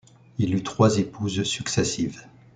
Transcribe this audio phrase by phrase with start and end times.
[0.39, 2.25] Il eut trois épouses successives.